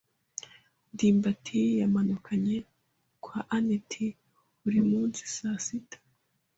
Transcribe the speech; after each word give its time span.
ndimbati 0.93 1.59
yamanukaga 1.79 2.57
kwa 3.23 3.39
anet 3.55 3.91
buri 4.61 4.79
munsi 4.91 5.21
saa 5.35 5.59
sita. 5.65 5.97